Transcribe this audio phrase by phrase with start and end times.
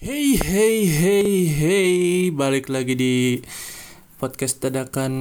[0.00, 1.92] Hey hey hey hey.
[2.32, 3.44] Balik lagi di
[4.16, 5.12] podcast dadakan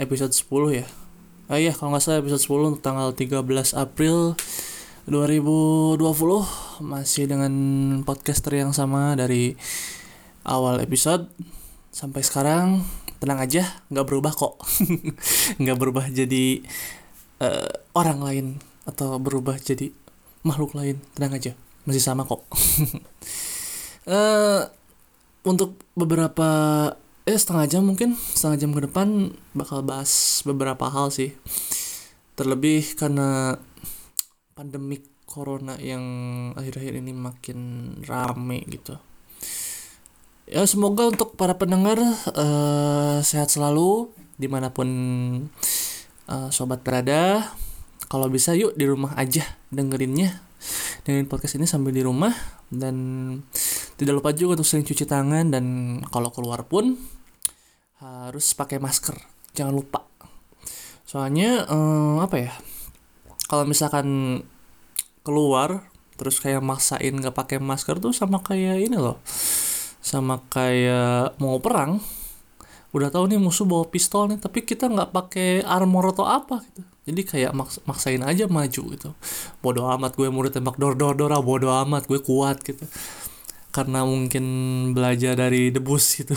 [0.00, 0.88] episode 10 ya.
[1.52, 3.44] Ah iya kalau nggak salah episode 10 untuk tanggal 13
[3.76, 4.32] April
[5.04, 6.00] 2020
[6.80, 7.52] masih dengan
[8.08, 9.52] podcaster yang sama dari
[10.48, 11.28] awal episode.
[11.92, 12.88] Sampai sekarang
[13.20, 14.64] tenang aja nggak berubah kok.
[15.60, 16.64] Nggak berubah jadi
[17.44, 18.46] uh, orang lain
[18.88, 19.92] atau berubah jadi
[20.40, 21.04] makhluk lain.
[21.12, 21.52] Tenang aja
[21.86, 22.42] masih sama kok
[24.06, 24.70] uh,
[25.46, 26.48] untuk beberapa
[27.26, 31.34] eh setengah jam mungkin setengah jam ke depan bakal bahas beberapa hal sih.
[32.38, 33.58] Terlebih karena
[34.54, 36.04] pandemik corona yang
[36.54, 37.58] akhir-akhir ini makin
[38.06, 38.96] rame gitu.
[40.46, 41.98] Ya semoga untuk para pendengar
[42.30, 44.88] uh, sehat selalu di mana pun
[46.30, 47.50] uh, sobat berada.
[48.06, 49.42] Kalau bisa yuk di rumah aja
[49.74, 50.46] dengerinnya
[51.02, 52.30] dengerin podcast ini sambil di rumah.
[52.70, 52.96] Dan
[53.96, 55.64] tidak lupa juga untuk sering cuci tangan dan
[56.12, 57.00] kalau keluar pun
[57.96, 59.16] harus pakai masker.
[59.56, 60.04] Jangan lupa.
[61.08, 62.52] Soalnya um, apa ya?
[63.48, 64.40] Kalau misalkan
[65.24, 69.16] keluar terus kayak maksain gak pakai masker tuh sama kayak ini loh.
[70.04, 71.96] Sama kayak mau perang.
[72.92, 76.80] Udah tahu nih musuh bawa pistol nih, tapi kita nggak pakai armor atau apa gitu.
[77.04, 79.10] Jadi kayak maks maksain aja maju gitu.
[79.60, 82.86] Bodoh amat gue mau ditembak dor dor dor, ah, bodoh amat gue kuat gitu
[83.76, 84.44] karena mungkin
[84.96, 86.32] belajar dari debus gitu.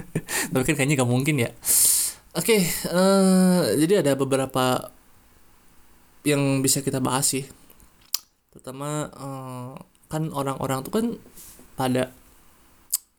[0.56, 1.52] Tapi kan kayaknya gak mungkin ya.
[2.32, 4.88] Oke okay, uh, eh, jadi ada beberapa
[6.24, 7.44] yang bisa kita bahas sih.
[8.48, 9.76] Terutama uh,
[10.08, 11.06] kan orang-orang tuh kan
[11.76, 12.14] pada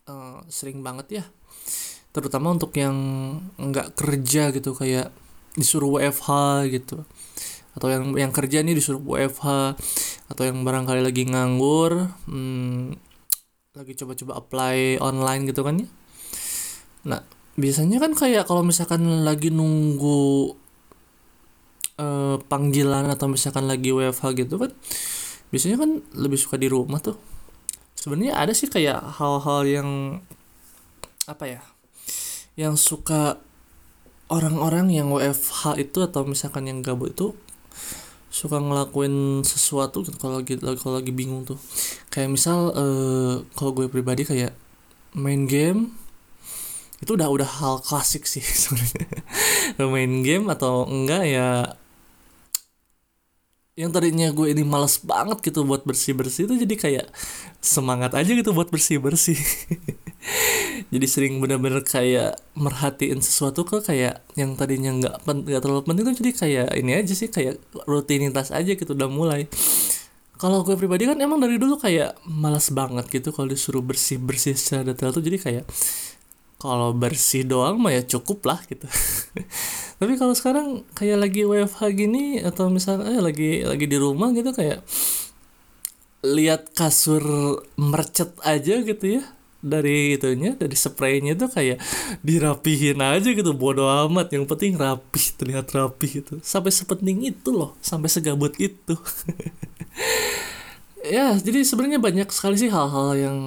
[0.09, 1.23] uh, sering banget ya.
[2.09, 2.95] Terutama untuk yang
[3.59, 5.13] nggak kerja gitu kayak
[5.53, 6.29] disuruh WFH
[6.73, 7.05] gitu.
[7.77, 9.77] Atau yang yang kerja nih disuruh WFH
[10.29, 13.08] atau yang barangkali lagi nganggur hmm,
[13.77, 15.87] lagi coba-coba apply online gitu kan ya.
[17.05, 17.21] Nah
[17.53, 20.57] biasanya kan kayak kalau misalkan lagi nunggu
[22.01, 24.73] uh, panggilan atau misalkan lagi WFH gitu kan
[25.53, 27.21] biasanya kan lebih suka di rumah tuh.
[27.93, 29.89] Sebenarnya ada sih kayak hal-hal yang
[31.29, 31.61] apa ya
[32.57, 33.37] yang suka
[34.33, 37.37] orang-orang yang WFH itu atau misalkan yang gabut itu
[38.29, 41.57] suka ngelakuin sesuatu gitu kalau lagi kalau lagi bingung tuh.
[42.13, 44.53] Kayak misal uh, kalau gue pribadi kayak
[45.17, 45.93] main game
[46.99, 49.07] itu udah udah hal klasik sih sebenarnya.
[49.81, 51.49] Main game atau enggak ya
[53.79, 57.05] yang tadinya gue ini males banget gitu buat bersih bersih itu jadi kayak
[57.63, 59.39] semangat aja gitu buat bersih bersih
[60.91, 66.15] jadi sering bener-bener kayak merhatiin sesuatu ke kayak yang tadinya nggak nggak terlalu penting tuh
[66.19, 69.47] jadi kayak ini aja sih kayak rutinitas aja gitu udah mulai.
[70.39, 74.55] Kalau gue pribadi kan emang dari dulu kayak malas banget gitu kalau disuruh bersih bersih
[74.55, 75.23] secara detail tuh.
[75.23, 75.65] Jadi kayak
[76.59, 78.87] kalau bersih doang mah ya cukup lah gitu.
[79.99, 84.51] Tapi kalau sekarang kayak lagi WFH gini atau misalnya eh, lagi lagi di rumah gitu
[84.55, 84.83] kayak
[86.23, 87.23] lihat kasur
[87.79, 89.23] mercet aja gitu ya
[89.59, 91.83] dari itunya dari spraynya tuh kayak
[92.23, 94.31] dirapihin aja gitu bodo amat.
[94.31, 96.39] Yang penting rapi terlihat rapi gitu.
[96.39, 98.95] Sampai sepenting itu loh sampai segabut itu.
[100.99, 103.37] Ya jadi sebenarnya banyak sekali sih hal-hal yang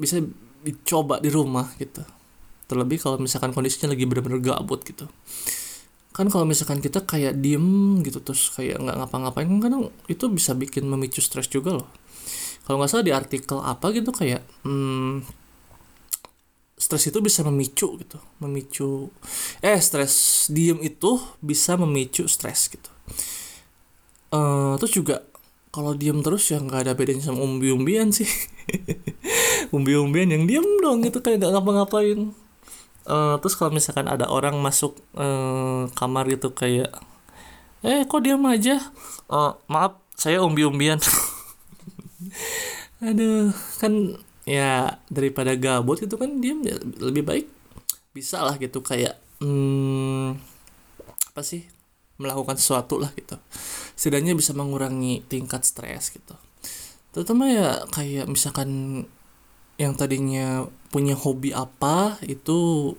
[0.00, 0.24] bisa
[0.64, 2.00] dicoba di rumah gitu.
[2.64, 5.04] Terlebih kalau misalkan kondisinya lagi bener-bener gabut gitu.
[6.16, 9.72] Kan kalau misalkan kita kayak diem gitu terus kayak nggak ngapa-ngapain kan
[10.08, 11.88] itu bisa bikin memicu stres juga loh
[12.70, 15.26] kalau nggak salah di artikel apa gitu kayak hmm,
[16.78, 19.10] stres itu bisa memicu gitu memicu
[19.58, 22.86] eh stres diem itu bisa memicu stres gitu.
[24.30, 25.26] Uh, terus juga
[25.74, 28.30] kalau diem terus ya nggak ada bedanya sama umbi-umbian sih.
[29.74, 32.30] Umbi-umbian yang diem dong gitu kayak nggak ngapa-ngapain.
[33.02, 36.94] Uh, terus kalau misalkan ada orang masuk uh, kamar gitu kayak
[37.82, 38.78] eh kok diam aja?
[39.26, 41.02] Uh, maaf saya umbi-umbian
[43.06, 47.46] aduh kan ya daripada gabut itu kan dia ya lebih baik
[48.10, 50.36] bisa lah gitu kayak hmm,
[51.30, 51.64] apa sih
[52.20, 53.40] melakukan sesuatu lah gitu.
[53.96, 56.36] Setidaknya bisa mengurangi tingkat stres gitu.
[57.16, 59.02] Terutama ya kayak misalkan
[59.80, 62.92] yang tadinya punya hobi apa itu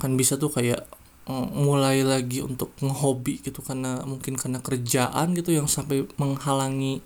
[0.00, 0.88] kan bisa tuh kayak
[1.28, 7.04] mm, mulai lagi untuk ngehobi gitu karena mungkin karena kerjaan gitu yang sampai menghalangi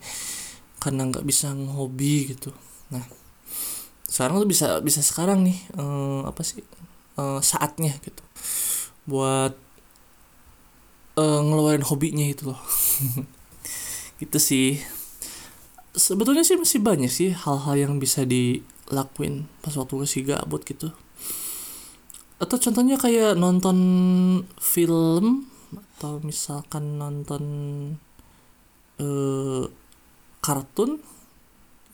[0.81, 2.51] karena nggak bisa ngehobi gitu.
[2.91, 3.05] Nah
[4.11, 6.67] sekarang tuh bisa bisa sekarang nih uh, apa sih
[7.15, 8.27] uh, saatnya gitu
[9.07, 9.55] buat
[11.21, 12.61] uh, ngeluarin hobinya itu loh.
[14.21, 14.77] Gitu sih.
[15.97, 20.93] Sebetulnya sih masih banyak sih hal-hal yang bisa dilakuin pas waktu masih gabut gitu.
[22.37, 23.79] Atau contohnya kayak nonton
[24.61, 27.43] film atau misalkan nonton
[29.01, 29.65] eh,
[30.41, 31.01] kartun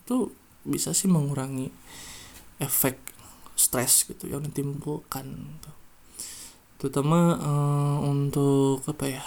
[0.07, 0.31] itu
[0.67, 1.71] bisa sih mengurangi
[2.63, 2.99] efek
[3.57, 5.71] stres gitu yang ditimbulkan gitu.
[6.79, 9.25] terutama uh, untuk apa ya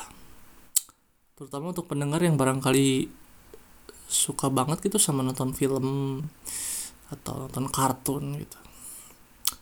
[1.36, 3.08] terutama untuk pendengar yang barangkali
[4.10, 6.20] suka banget gitu sama nonton film
[7.10, 8.60] atau nonton kartun gitu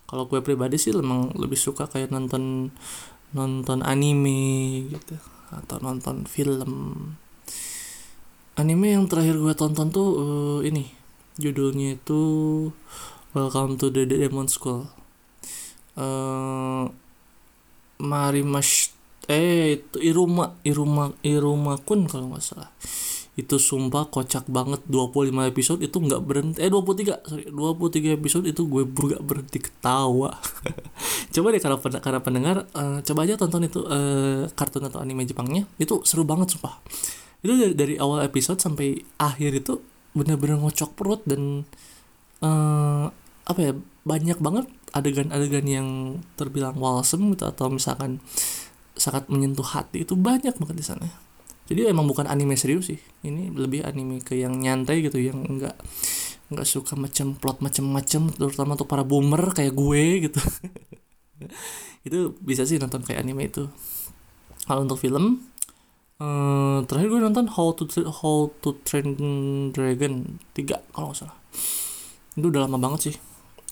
[0.08, 2.72] kalau gue pribadi sih memang lebih suka kayak nonton
[3.36, 5.20] nonton anime gitu
[5.52, 6.72] atau nonton film
[8.58, 10.90] anime yang terakhir gue tonton tuh uh, ini.
[11.38, 12.22] Judulnya itu
[13.38, 14.90] Welcome to the Demon School.
[15.94, 16.90] Uh,
[18.02, 18.94] Mari Mas
[19.30, 22.74] eh itu Iruma Iruma Iruma Kun kalau nggak salah.
[23.38, 28.66] Itu sumpah kocak banget 25 episode itu nggak berhenti eh 23 sorry 23 episode itu
[28.66, 30.34] gue nggak berhenti ketawa.
[31.34, 35.70] Coba deh kalau karena pendengar uh, coba aja tonton itu uh, kartun atau anime Jepangnya.
[35.78, 36.82] Itu seru banget sumpah
[37.46, 39.80] itu dari, dari awal episode sampai akhir itu
[40.18, 41.64] bener-bener ngocok perut dan
[42.42, 43.06] uh,
[43.48, 43.72] apa ya
[44.04, 45.88] banyak banget adegan-adegan yang
[46.40, 48.24] terbilang walsem gitu atau misalkan
[48.98, 51.08] sangat menyentuh hati itu banyak banget di sana.
[51.68, 53.00] Jadi emang bukan anime serius sih.
[53.28, 55.76] Ini lebih anime ke yang nyantai gitu yang enggak
[56.48, 60.40] nggak suka macam plot macam-macam terutama untuk para boomer kayak gue gitu.
[62.08, 63.68] Itu bisa sih nonton kayak anime itu.
[64.64, 65.44] Kalau untuk film
[66.22, 69.18] uh, terakhir gue nonton How to How to Train
[69.74, 71.38] Dragon 3 kalau nggak salah.
[72.38, 73.16] Itu udah lama banget sih.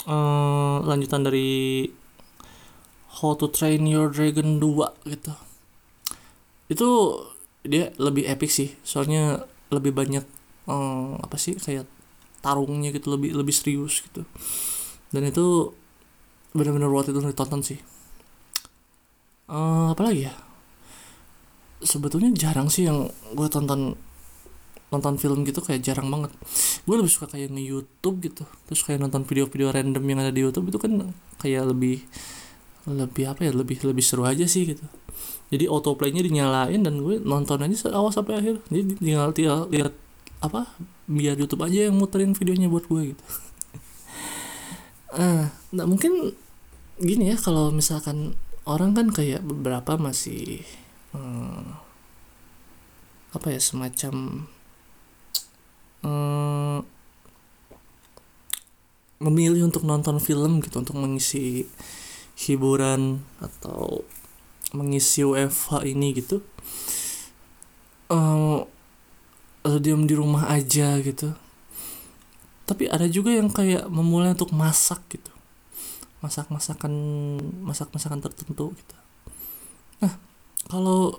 [0.05, 1.89] Uh, lanjutan dari
[3.21, 5.33] How to Train Your Dragon 2 gitu.
[6.69, 6.89] Itu
[7.65, 8.77] dia lebih epic sih.
[8.85, 10.25] Soalnya lebih banyak
[10.69, 11.89] um, apa sih kayak
[12.45, 14.21] tarungnya gitu lebih lebih serius gitu.
[15.09, 15.73] Dan itu
[16.53, 17.79] benar-benar worth itu ditonton sih.
[19.45, 20.44] Uh, apa lagi ya
[21.83, 23.95] sebetulnya jarang sih yang gue tonton
[24.93, 26.31] nonton film gitu kayak jarang banget.
[26.87, 28.43] Gue lebih suka kayak nge YouTube gitu.
[28.69, 31.11] Terus kayak nonton video-video random yang ada di YouTube itu kan
[31.41, 32.05] kayak lebih
[32.85, 34.85] lebih apa ya lebih lebih seru aja sih gitu.
[35.49, 38.55] Jadi autoplaynya dinyalain dan gue nonton aja awal sampai akhir.
[38.69, 39.93] Jadi tinggal tinggal lihat
[40.39, 40.69] apa
[41.09, 43.25] biar YouTube aja yang muterin videonya buat gue gitu.
[45.15, 46.35] Ah nah mungkin
[46.99, 48.35] gini ya kalau misalkan
[48.67, 50.59] orang kan kayak beberapa masih
[51.15, 51.63] hmm,
[53.35, 54.45] apa ya semacam
[56.03, 56.79] hmm,
[59.23, 61.65] memilih untuk nonton film gitu untuk mengisi
[62.35, 64.03] hiburan atau
[64.75, 66.43] mengisi WFH ini gitu.
[69.65, 71.33] Atau diam di rumah aja gitu.
[72.65, 75.31] Tapi ada juga yang kayak memulai untuk masak gitu.
[76.19, 76.93] Masak masakan
[77.63, 78.95] masak masakan tertentu gitu.
[80.03, 80.24] Nah
[80.65, 81.17] kalau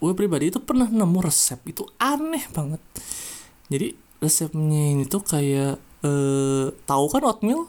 [0.00, 2.80] gue pribadi itu pernah nemu resep itu aneh banget.
[3.68, 7.68] Jadi resepnya ini tuh kayak eh, tahu kan oatmeal?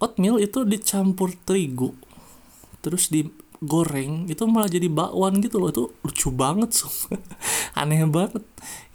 [0.00, 1.92] Oatmeal itu dicampur terigu
[2.80, 5.68] terus digoreng itu malah jadi bakwan gitu loh.
[5.72, 7.20] Itu lucu banget sumpah.
[7.80, 8.44] Aneh banget.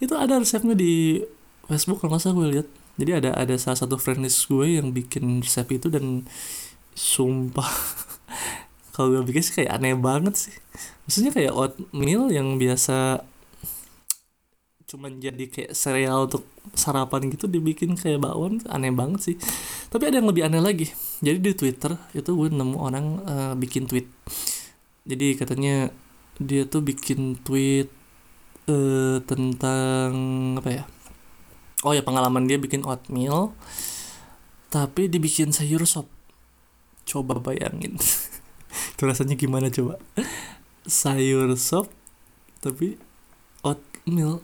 [0.02, 1.22] Itu ada resepnya di
[1.66, 2.68] Facebook kalau salah gue lihat.
[2.96, 6.24] Jadi ada ada salah satu friendlist gue yang bikin resep itu dan
[6.96, 7.68] sumpah
[8.96, 10.56] kalau gue bikin sih kayak aneh banget sih.
[11.04, 13.28] Maksudnya kayak oatmeal yang biasa
[14.86, 16.46] cuman jadi kayak sereal untuk
[16.78, 19.36] sarapan gitu dibikin kayak bakwan aneh banget sih.
[19.92, 20.88] Tapi ada yang lebih aneh lagi.
[21.20, 24.08] Jadi di Twitter itu gue nemu orang uh, bikin tweet.
[25.04, 25.92] Jadi katanya
[26.40, 27.92] dia tuh bikin tweet
[28.72, 30.12] uh, tentang
[30.56, 30.84] apa ya?
[31.84, 33.52] Oh ya pengalaman dia bikin oatmeal
[34.72, 36.08] tapi dibikin sayur sop.
[37.04, 38.00] Coba bayangin
[38.96, 40.00] itu rasanya gimana coba?
[40.86, 41.90] Sayur sop
[42.62, 43.00] tapi
[43.66, 44.44] oatmeal.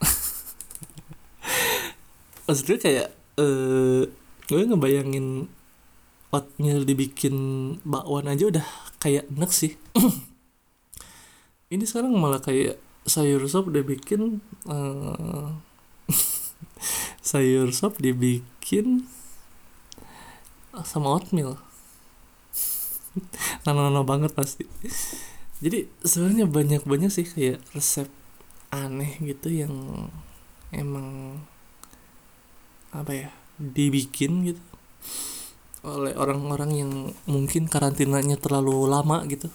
[2.46, 3.08] Maksudnya kayak
[3.38, 4.02] eh
[4.48, 5.46] gue ngebayangin
[6.32, 7.36] oatmeal dibikin
[7.84, 8.66] bakwan aja udah
[8.98, 9.76] kayak enak sih.
[11.72, 15.56] Ini sekarang malah kayak sayur sop dibikin uh,
[17.28, 19.08] sayur sop dibikin
[20.84, 21.58] sama oatmeal
[23.64, 24.64] nano-nano banget pasti.
[25.58, 28.06] Jadi sebenarnya banyak banyak sih kayak resep
[28.70, 29.72] aneh gitu yang
[30.70, 31.40] emang
[32.92, 34.62] apa ya dibikin gitu
[35.86, 36.92] oleh orang-orang yang
[37.26, 39.50] mungkin karantinanya terlalu lama gitu.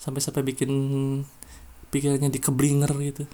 [0.00, 0.70] Sampai sampai bikin
[1.92, 3.24] pikirannya dikeblinger gitu.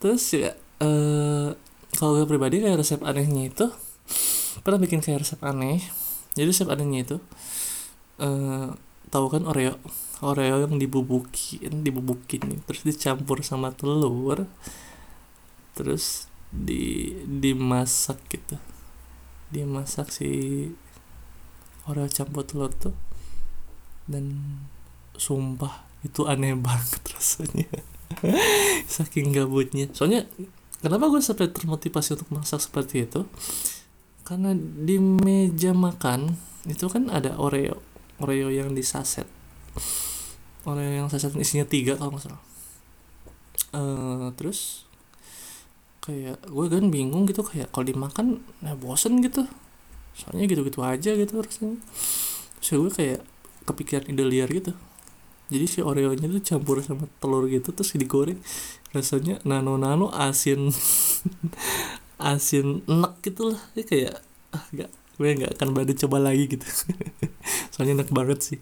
[0.00, 1.48] Terus ya eh
[1.96, 3.66] kalau gue pribadi kayak resep anehnya itu
[4.64, 5.84] pernah bikin kayak resep aneh
[6.34, 7.16] jadi resep anehnya itu
[8.20, 8.70] eh
[9.10, 9.74] tahu kan oreo?
[10.22, 14.46] Oreo yang dibubukin dibubukin nih terus dicampur sama telur
[15.74, 18.56] terus di dimasak gitu.
[19.50, 20.30] Dimasak si
[21.90, 22.94] oreo campur telur tuh
[24.06, 24.30] dan
[25.18, 27.70] sumpah itu aneh banget rasanya.
[28.94, 29.90] Saking gabutnya.
[29.90, 30.26] Soalnya
[30.80, 33.26] kenapa gue sampai termotivasi untuk masak seperti itu
[34.30, 36.38] karena di meja makan
[36.70, 37.82] itu kan ada oreo
[38.22, 39.26] oreo yang di saset.
[40.62, 42.42] Oreo yang saset isinya tiga kalau nggak salah.
[43.74, 44.86] Eh, terus
[45.98, 49.50] kayak gue kan bingung gitu kayak kalau dimakan ya bosen gitu.
[50.14, 51.82] Soalnya gitu-gitu aja gitu rasanya.
[52.62, 53.20] Ya gue kayak
[53.66, 54.78] kepikiran ide liar gitu.
[55.50, 58.38] Jadi si oreonya tuh campur sama telur gitu terus digoreng.
[58.94, 60.70] Rasanya nano-nano asin
[62.22, 64.14] asin enak gitu lah ya kayak
[64.54, 66.64] ah gak gue nggak akan berani coba lagi gitu.
[67.76, 68.58] Soalnya enak banget sih.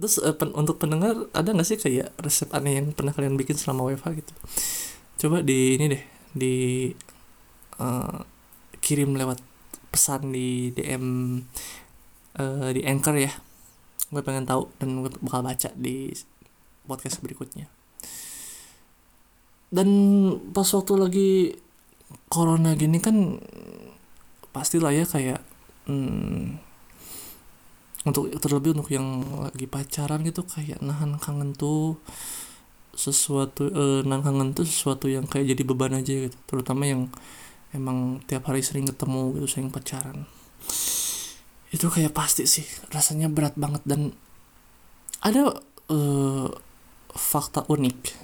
[0.00, 3.60] Terus eh, pen- untuk pendengar ada nggak sih kayak resep aneh yang pernah kalian bikin
[3.60, 4.32] selama WFH gitu?
[5.20, 6.54] Coba di ini deh di
[7.78, 8.18] eh,
[8.80, 9.38] kirim lewat
[9.92, 11.04] pesan di DM
[12.40, 13.32] eh, di Anchor ya.
[14.10, 16.10] Gue pengen tahu dan gue bakal baca di
[16.88, 17.73] podcast berikutnya
[19.74, 19.88] dan
[20.54, 21.30] pas waktu lagi
[22.30, 23.42] corona gini kan
[24.54, 25.42] pastilah ya kayak
[25.90, 26.62] hmm,
[28.06, 31.98] untuk terlebih untuk yang lagi pacaran gitu kayak nahan kangen tuh
[32.94, 36.36] sesuatu eh, nahan kangen tuh sesuatu yang kayak jadi beban aja gitu.
[36.46, 37.10] Terutama yang
[37.74, 40.30] emang tiap hari sering ketemu gitu sering pacaran.
[41.74, 42.62] Itu kayak pasti sih
[42.94, 44.14] rasanya berat banget dan
[45.18, 45.58] ada
[45.90, 46.48] eh,
[47.10, 48.23] fakta unik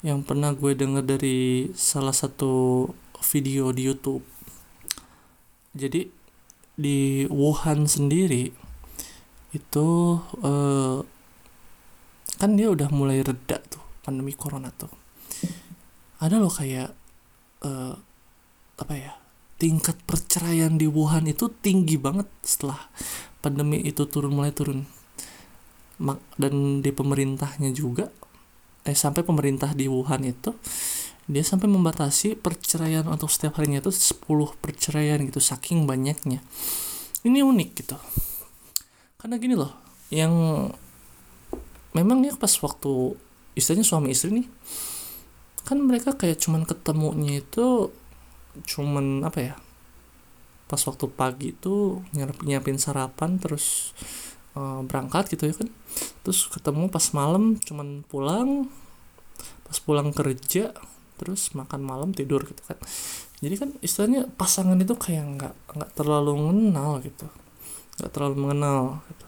[0.00, 2.88] yang pernah gue denger dari salah satu
[3.20, 4.24] video di YouTube.
[5.76, 6.08] Jadi
[6.80, 8.48] di Wuhan sendiri
[9.52, 9.88] itu
[10.40, 10.98] eh,
[12.40, 14.88] kan dia udah mulai reda tuh pandemi corona tuh.
[16.24, 16.90] Ada loh kayak
[17.60, 17.94] eh,
[18.80, 19.12] apa ya
[19.60, 22.88] tingkat perceraian di Wuhan itu tinggi banget setelah
[23.44, 24.88] pandemi itu turun mulai turun.
[26.40, 28.08] Dan di pemerintahnya juga
[28.88, 30.56] eh sampai pemerintah di Wuhan itu
[31.30, 34.26] dia sampai membatasi perceraian untuk setiap harinya itu 10
[34.58, 36.42] perceraian gitu saking banyaknya.
[37.22, 37.96] Ini unik gitu.
[39.20, 39.70] Karena gini loh
[40.10, 40.32] yang
[41.94, 43.14] memang ya pas waktu
[43.54, 44.46] istilahnya suami istri nih
[45.66, 47.94] kan mereka kayak cuman ketemunya itu
[48.66, 49.54] cuman apa ya
[50.66, 53.94] pas waktu pagi itu nyiap- nyiapin sarapan terus
[54.56, 55.68] eh, berangkat gitu ya kan.
[56.26, 58.70] Terus ketemu pas malam cuman pulang.
[59.66, 60.74] Pas pulang kerja
[61.20, 62.80] terus makan malam tidur gitu kan.
[63.40, 67.28] Jadi kan istilahnya pasangan itu kayak nggak nggak terlalu mengenal gitu.
[68.00, 69.26] Nggak terlalu mengenal gitu.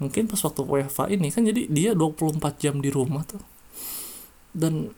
[0.00, 3.40] Mungkin pas waktu WFH ini kan jadi dia 24 jam di rumah tuh.
[4.52, 4.92] Dan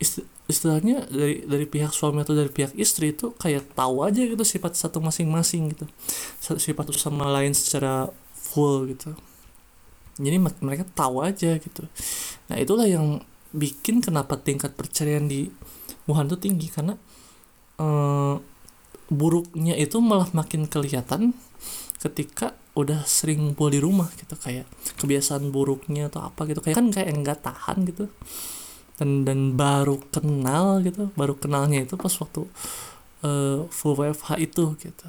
[0.00, 4.42] isti- istilahnya dari dari pihak suami atau dari pihak istri itu kayak tahu aja gitu
[4.42, 5.86] sifat satu masing-masing gitu.
[6.40, 9.12] Sifat satu sama lain secara full gitu.
[10.20, 11.82] Jadi me- mereka tahu aja gitu.
[12.52, 13.22] Nah itulah yang
[13.56, 15.48] bikin kenapa tingkat perceraian di
[16.06, 16.94] Wuhan tuh tinggi karena
[17.80, 18.36] eh,
[19.10, 21.34] buruknya itu malah makin kelihatan
[22.00, 24.34] ketika udah sering ngumpul di rumah gitu.
[24.38, 24.66] Kayak
[25.00, 26.60] kebiasaan buruknya atau apa gitu.
[26.64, 28.06] Kayak kan kayak nggak tahan gitu.
[29.00, 32.44] Dan dan baru kenal gitu baru kenalnya itu pas waktu
[33.24, 35.08] eh, full WFH itu gitu.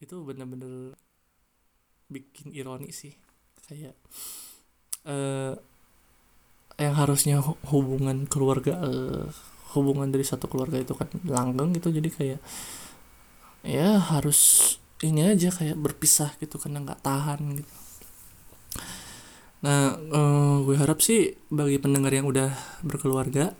[0.00, 0.96] Itu bener-bener
[2.10, 3.14] bikin ironi sih.
[3.66, 3.94] Kayak
[5.04, 5.54] eh
[6.80, 9.24] yang harusnya hu- hubungan keluarga eh,
[9.76, 11.92] hubungan dari satu keluarga itu kan langgeng gitu.
[11.92, 12.40] Jadi kayak
[13.64, 14.40] ya harus
[15.00, 17.72] ini aja kayak berpisah gitu karena nggak tahan gitu.
[19.64, 22.50] Nah eh, gue harap sih bagi pendengar yang udah
[22.84, 23.52] berkeluarga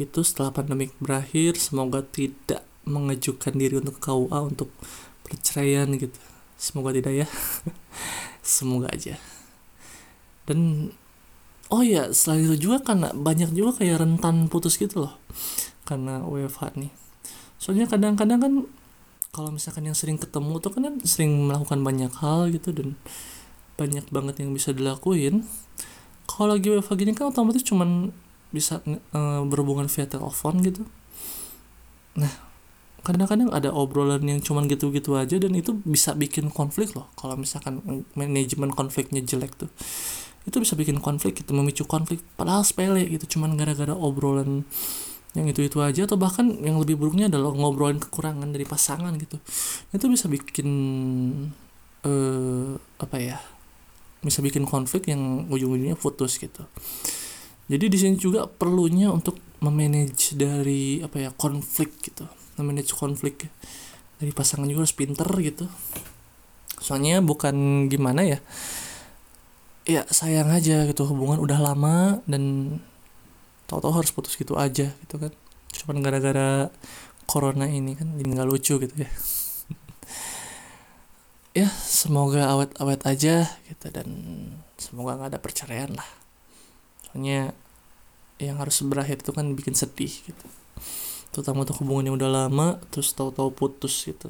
[0.00, 4.72] itu setelah pandemik berakhir semoga tidak mengajukan diri untuk KUA untuk
[5.22, 6.16] perceraian gitu
[6.62, 7.28] semoga tidak ya.
[8.42, 9.18] Semoga aja.
[10.46, 10.90] Dan
[11.74, 15.14] oh ya selain itu juga karena banyak juga kayak rentan putus gitu loh.
[15.82, 16.94] Karena WFH nih.
[17.58, 18.52] Soalnya kadang-kadang kan
[19.34, 22.94] kalau misalkan yang sering ketemu tuh kan sering melakukan banyak hal gitu dan
[23.74, 25.42] banyak banget yang bisa dilakuin.
[26.30, 28.14] Kalau lagi WFH gini kan otomatis cuman
[28.54, 30.86] bisa eh, berhubungan via telepon gitu.
[32.14, 32.51] Nah
[33.02, 37.10] kadang-kadang ada obrolan yang cuman gitu-gitu aja dan itu bisa bikin konflik loh.
[37.18, 37.82] Kalau misalkan
[38.14, 39.70] manajemen konfliknya jelek tuh
[40.42, 42.22] itu bisa bikin konflik gitu memicu konflik.
[42.34, 44.66] Padahal sepele gitu cuman gara-gara obrolan
[45.32, 49.38] yang itu itu aja atau bahkan yang lebih buruknya adalah ngobrolin kekurangan dari pasangan gitu.
[49.94, 50.68] Itu bisa bikin
[52.06, 53.38] uh, apa ya
[54.22, 56.62] bisa bikin konflik yang ujung-ujungnya putus gitu.
[57.66, 63.48] Jadi di sini juga perlunya untuk memanage dari apa ya konflik gitu memanage konflik
[64.20, 65.66] dari pasangan juga harus pinter gitu.
[66.78, 68.38] Soalnya bukan gimana ya.
[69.82, 72.76] Ya sayang aja gitu hubungan udah lama dan
[73.66, 75.32] tahu-tahu harus putus gitu aja gitu kan.
[75.72, 76.70] Cuman gara-gara
[77.26, 79.10] corona ini kan jadi nggak lucu gitu ya.
[81.52, 84.08] Ya semoga awet-awet aja gitu dan
[84.80, 86.08] semoga nggak ada perceraian lah.
[87.04, 87.52] Soalnya
[88.40, 90.46] yang harus berakhir itu kan bikin sedih gitu
[91.32, 94.28] terutama untuk hubungan yang udah lama terus tahu-tahu putus gitu.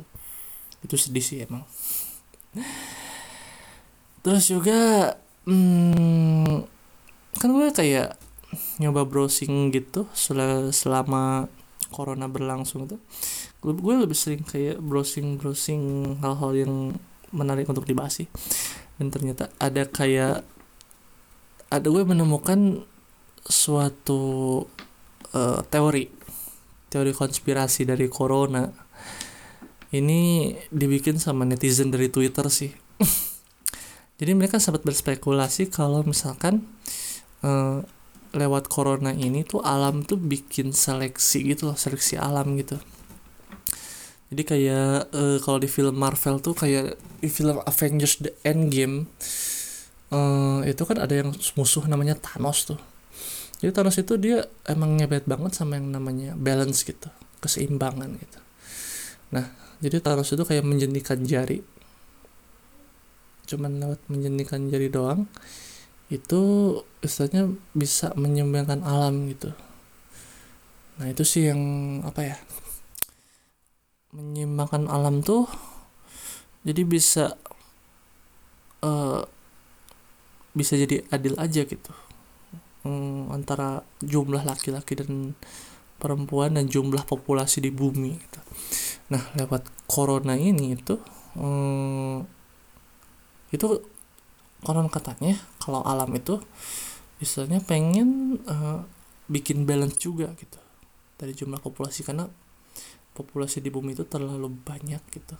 [0.80, 1.66] Itu sedih sih emang.
[4.23, 5.12] Terus juga
[5.50, 6.62] hmm,
[7.42, 8.14] kan gue kayak
[8.78, 11.50] nyoba browsing gitu selama
[11.90, 13.02] corona berlangsung tuh.
[13.62, 15.82] Gue lebih sering kayak browsing browsing
[16.23, 16.73] hal-hal yang
[17.35, 18.28] menarik untuk dibahas sih.
[19.02, 20.47] Dan ternyata ada kayak
[21.73, 22.87] ada gue menemukan
[23.42, 24.23] suatu
[25.35, 26.22] uh, teori
[26.92, 28.68] teori konspirasi dari corona.
[29.92, 32.68] Ini dibikin sama netizen dari Twitter sih.
[34.20, 36.68] Jadi mereka sempat berspekulasi kalau misalkan
[37.40, 37.80] uh,
[38.37, 42.76] lewat corona ini tuh alam tuh bikin seleksi gitu loh seleksi alam gitu.
[44.32, 49.08] Jadi kayak uh, kalau di film Marvel tuh kayak di film Avengers The Endgame
[50.08, 52.91] uh, itu kan ada yang musuh namanya Thanos tuh
[53.62, 57.07] jadi Thanos itu dia emang ngebet banget sama yang namanya balance gitu
[57.38, 58.38] keseimbangan gitu.
[59.31, 61.62] Nah jadi Thanos itu kayak menjenikan jari.
[63.47, 65.31] Cuman lewat menjenikan jari doang
[66.11, 66.42] itu
[67.07, 69.54] istilahnya bisa menyeimbangkan alam gitu.
[70.99, 71.62] Nah itu sih yang
[72.02, 72.37] apa ya
[74.10, 75.47] menyeimbangkan alam tuh
[76.67, 77.39] jadi bisa
[78.82, 79.23] uh,
[80.52, 81.93] bisa jadi adil aja gitu
[82.86, 85.34] um, antara jumlah laki-laki dan
[86.02, 88.40] perempuan dan jumlah populasi di bumi gitu.
[89.14, 90.99] nah lewat corona ini itu
[91.38, 92.26] um,
[93.54, 93.66] itu
[94.62, 96.42] konon katanya kalau alam itu
[97.23, 98.82] istilahnya pengen uh,
[99.30, 100.58] bikin balance juga gitu
[101.18, 102.26] dari jumlah populasi karena
[103.14, 105.36] populasi di bumi itu terlalu banyak gitu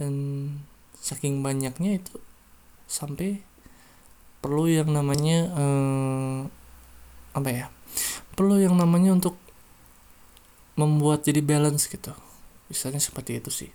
[0.00, 0.14] dan
[0.98, 2.18] saking banyaknya itu
[2.90, 3.44] sampai
[4.44, 6.38] perlu yang namanya uh,
[7.32, 7.66] apa ya
[8.36, 9.40] perlu yang namanya untuk
[10.76, 12.12] membuat jadi balance gitu.
[12.68, 13.70] Misalnya seperti itu sih.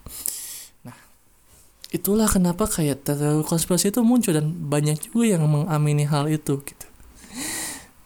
[1.90, 6.86] Itulah kenapa kayak teori konspirasi itu muncul dan banyak juga yang mengamini hal itu gitu.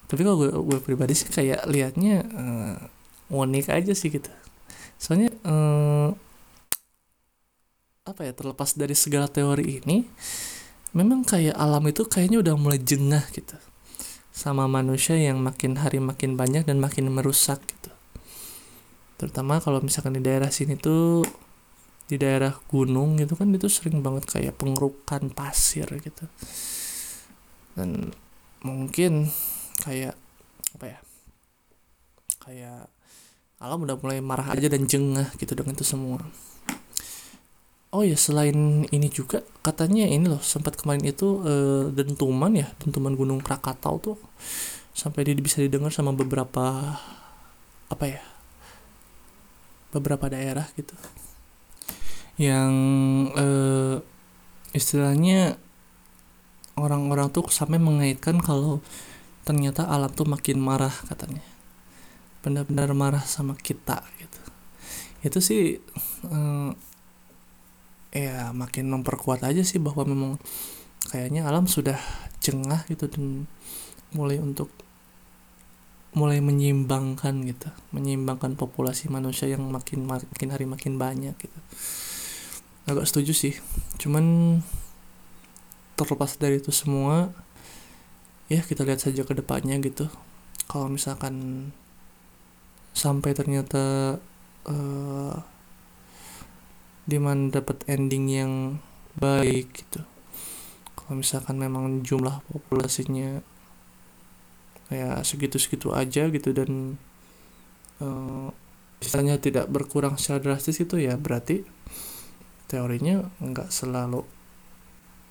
[0.08, 2.76] Tapi kalau gue, gue pribadi sih kayak liatnya uh,
[3.28, 4.32] unik aja sih gitu.
[4.96, 6.16] Soalnya uh,
[8.08, 10.08] apa ya terlepas dari segala teori ini
[10.94, 13.58] memang kayak alam itu kayaknya udah mulai jengah gitu.
[14.34, 17.92] Sama manusia yang makin hari makin banyak dan makin merusak gitu.
[19.18, 21.26] Terutama kalau misalkan di daerah sini tuh
[22.06, 26.26] di daerah gunung gitu kan itu sering banget kayak pengerukan pasir gitu.
[27.74, 28.14] Dan
[28.62, 29.34] mungkin
[29.82, 30.14] kayak
[30.78, 31.00] apa ya
[32.42, 32.82] kayak
[33.58, 36.22] alam udah mulai marah aja dan jengah gitu dengan itu semua
[37.94, 41.54] oh ya selain ini juga katanya ini loh sempat kemarin itu e,
[41.94, 44.18] dentuman ya dentuman gunung Krakatau tuh
[44.98, 46.98] sampai dia bisa didengar sama beberapa
[47.90, 48.22] apa ya
[49.94, 50.98] beberapa daerah gitu.
[52.42, 52.74] Yang
[53.38, 53.96] uh,
[54.74, 55.62] istilahnya
[56.74, 58.82] orang-orang tuh sampai mengaitkan kalau
[59.46, 61.46] ternyata alam tuh makin marah katanya.
[62.42, 64.42] Benar-benar marah sama kita gitu.
[65.22, 65.78] Itu sih
[66.26, 66.74] uh,
[68.14, 70.32] ya makin memperkuat aja sih bahwa memang
[71.10, 71.98] kayaknya alam sudah
[72.46, 73.50] jengah gitu dan
[74.14, 74.70] mulai untuk
[76.14, 81.60] mulai menyimbangkan gitu menyimbangkan populasi manusia yang makin makin hari makin banyak gitu.
[82.86, 83.54] Agak setuju sih
[83.98, 84.62] cuman
[85.98, 87.34] terlepas dari itu semua
[88.46, 90.06] ya kita lihat saja ke depannya gitu.
[90.70, 91.70] Kalau misalkan
[92.94, 94.16] sampai ternyata
[94.70, 95.34] uh,
[97.04, 98.54] di mana dapat ending yang
[99.20, 100.02] baik gitu.
[100.96, 103.44] Kalau misalkan memang jumlah populasinya
[104.94, 107.02] ya segitu-segitu aja gitu dan
[108.00, 108.54] uh,
[109.04, 111.66] misalnya tidak berkurang secara drastis itu ya berarti
[112.72, 114.24] teorinya nggak selalu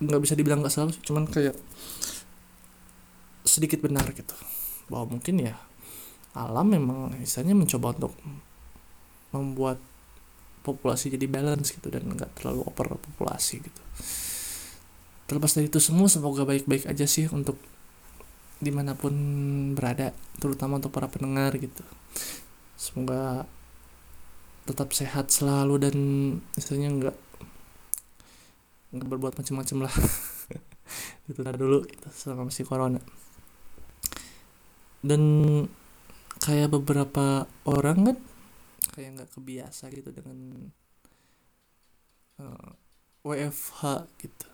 [0.03, 1.57] nggak bisa dibilang nggak selalu cuman kayak
[3.49, 4.35] sedikit benar gitu.
[4.93, 5.57] Bahwa mungkin ya
[6.37, 8.15] alam memang misalnya mencoba untuk
[9.33, 9.81] membuat
[10.63, 13.83] populasi jadi balance gitu dan nggak terlalu over populasi gitu.
[15.27, 17.59] Terlepas dari itu semua semoga baik-baik aja sih untuk
[18.63, 19.13] di mana pun
[19.75, 21.83] berada terutama untuk para pendengar gitu.
[22.79, 23.47] Semoga
[24.63, 25.97] tetap sehat selalu dan
[26.55, 27.17] misalnya nggak
[28.95, 29.95] nggak berbuat macam-macam lah.
[31.31, 33.03] Itu dulu gitu selama masih corona.
[35.03, 35.23] Dan
[36.39, 38.19] kayak beberapa orang kan
[38.91, 40.69] kayak nggak kebiasa gitu dengan
[42.43, 42.71] uh, eh,
[43.23, 44.49] WFH gitu.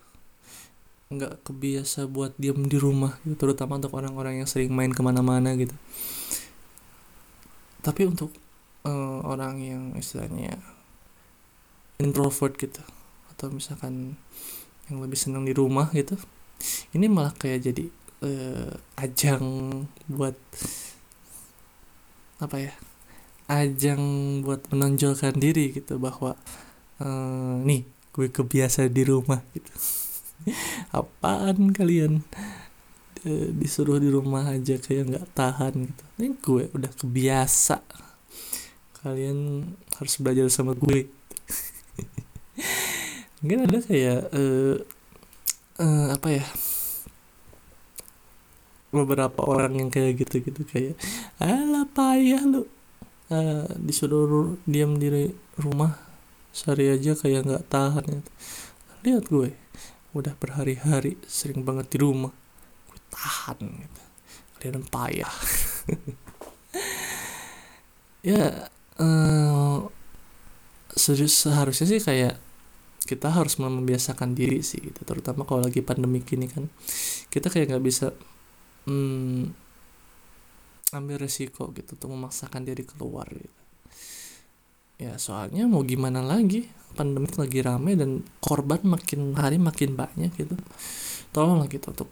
[1.09, 5.57] Nggak kebiasa buat diem di rumah gitu terutama untuk orang-orang yang sering main ke mana-mana
[5.57, 5.73] gitu.
[7.81, 8.29] Tapi untuk
[8.85, 10.59] uh, orang yang istilahnya
[11.99, 12.79] introvert gitu
[13.35, 14.15] atau misalkan
[14.87, 16.15] yang lebih senang di rumah gitu
[16.95, 17.85] ini malah kayak jadi
[18.25, 19.43] uh, ajang
[20.07, 20.35] buat
[22.39, 22.73] apa ya
[23.49, 24.01] ajang
[24.45, 26.37] buat menonjolkan diri gitu bahwa
[27.01, 27.81] uh, nih
[28.13, 29.73] gue kebiasa di rumah gitu.
[30.97, 32.21] Apaan kalian?
[33.19, 36.03] E, disuruh di rumah aja kayak nggak tahan gitu.
[36.21, 37.81] Ini gue udah kebiasa.
[39.01, 41.09] Kalian harus belajar sama gue.
[43.41, 44.75] Mungkin ada kayak uh,
[45.79, 46.45] uh, apa ya?
[48.89, 50.95] Beberapa orang yang kayak gitu-gitu kayak
[51.37, 52.65] alah payah lu
[53.29, 55.29] uh, disuruh diam di
[55.61, 55.97] rumah
[56.49, 58.31] sehari aja kayak nggak tahan gitu.
[59.05, 59.49] lihat gue
[60.17, 62.33] udah berhari-hari sering banget di rumah.
[62.89, 64.01] Gue tahan gitu.
[64.59, 65.35] Kalian payah.
[68.19, 68.67] Ya
[68.99, 69.87] uh,
[70.91, 72.35] seharusnya sih kayak
[73.07, 75.07] kita harus membiasakan diri sih gitu.
[75.07, 76.67] Terutama kalau lagi pandemi gini kan
[77.31, 78.11] kita kayak nggak bisa
[78.91, 79.55] hmm,
[80.95, 83.59] ambil resiko gitu untuk memaksakan diri keluar gitu.
[84.99, 86.67] Ya soalnya mau gimana lagi?
[86.97, 90.57] Pandemi lagi rame dan korban makin hari makin banyak gitu.
[91.31, 92.09] Tolonglah gitu untuk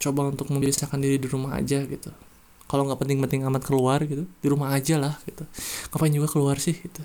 [0.00, 2.10] coba untuk membiasakan diri di rumah aja gitu.
[2.64, 5.44] Kalau nggak penting-penting amat keluar gitu di rumah aja lah gitu.
[5.92, 7.04] Ngapain juga keluar sih gitu.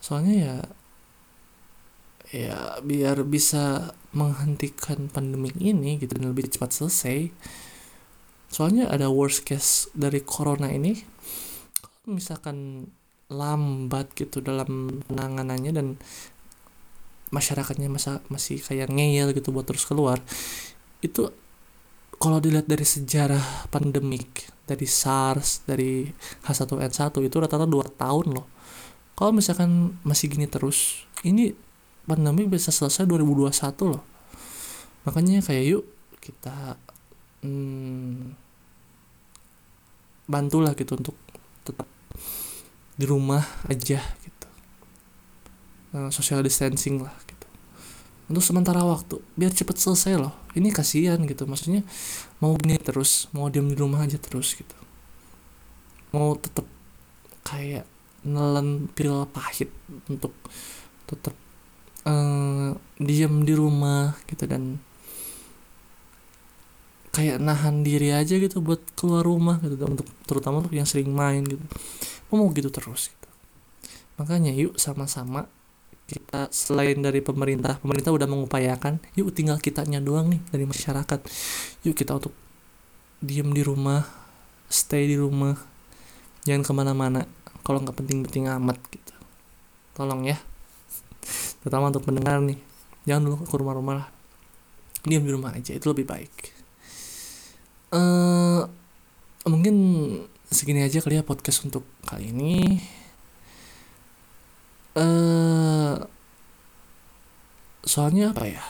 [0.00, 0.56] Soalnya ya
[2.34, 7.30] ya biar bisa menghentikan pandemi ini gitu dan lebih cepat selesai
[8.54, 10.94] soalnya ada worst case dari corona ini
[12.06, 12.86] misalkan
[13.26, 15.86] lambat gitu dalam penanganannya dan
[17.34, 20.22] masyarakatnya masa masih kayak ngeyel gitu buat terus keluar
[21.02, 21.34] itu
[22.22, 26.08] kalau dilihat dari sejarah pandemik dari SARS dari
[26.46, 28.46] H1N1 itu rata-rata 2 tahun loh.
[29.12, 31.52] Kalau misalkan masih gini terus ini
[32.08, 34.02] pandemi bisa selesai 2021 loh.
[35.04, 35.84] Makanya kayak yuk
[36.24, 36.80] kita
[37.44, 38.43] hmm,
[40.24, 41.16] bantulah gitu untuk
[41.64, 41.88] tetap
[42.96, 44.48] di rumah aja gitu.
[45.94, 47.46] Uh, social distancing lah gitu.
[48.30, 50.34] Untuk sementara waktu biar cepet selesai loh.
[50.54, 51.82] Ini kasihan gitu maksudnya
[52.38, 54.76] mau gini terus mau diam di rumah aja terus gitu.
[56.14, 56.64] Mau tetap
[57.44, 57.84] kayak
[58.24, 59.68] nelen pil pahit
[60.08, 60.32] untuk
[61.04, 61.36] tetap
[62.08, 64.80] uh, diam di rumah gitu dan
[67.14, 71.46] kayak nahan diri aja gitu buat keluar rumah gitu untuk terutama untuk yang sering main
[71.46, 71.62] gitu.
[72.34, 73.22] Mau gitu terus gitu.
[74.14, 75.50] makanya yuk sama-sama
[76.06, 81.20] kita selain dari pemerintah pemerintah udah mengupayakan yuk tinggal kitanya doang nih dari masyarakat.
[81.86, 82.34] Yuk kita untuk
[83.22, 84.02] diem di rumah
[84.66, 85.54] stay di rumah
[86.42, 87.20] jangan ke mana-mana
[87.62, 89.14] kalau nggak penting-penting amat gitu.
[89.94, 90.38] Tolong ya.
[91.62, 92.58] Terutama untuk mendengar nih
[93.06, 94.08] jangan dulu ke rumah-rumah lah.
[95.06, 96.53] Diam di rumah aja itu lebih baik
[97.94, 98.60] uh,
[99.46, 99.76] mungkin
[100.50, 102.82] segini aja kali ya podcast untuk kali ini.
[104.94, 105.96] Eh uh,
[107.86, 108.64] soalnya apa ya?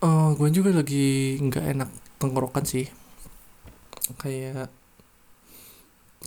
[0.00, 2.88] Uh, gue juga lagi nggak enak tenggorokan sih.
[4.16, 4.72] Kayak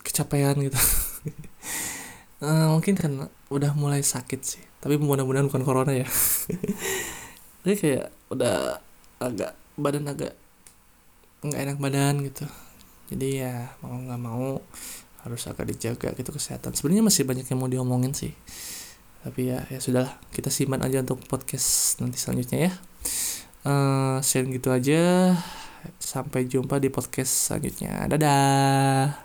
[0.05, 0.77] kecapean gitu.
[2.41, 3.11] Uh, mungkin kan
[3.49, 4.63] udah mulai sakit sih.
[4.77, 6.05] Tapi mudah-mudahan bukan corona ya.
[7.63, 8.83] Jadi kayak udah
[9.23, 10.35] agak badan agak
[11.49, 12.45] nggak enak badan gitu.
[13.11, 14.59] Jadi ya mau nggak mau
[15.23, 16.75] harus agak dijaga gitu kesehatan.
[16.75, 18.35] Sebenarnya masih banyak yang mau diomongin sih.
[19.23, 22.71] Tapi ya ya sudahlah kita simpan aja untuk podcast nanti selanjutnya ya.
[23.63, 25.33] Uh, share gitu aja.
[25.99, 28.07] Sampai jumpa di podcast selanjutnya.
[28.11, 29.23] Dadah